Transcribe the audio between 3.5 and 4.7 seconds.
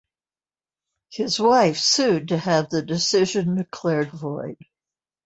declared void.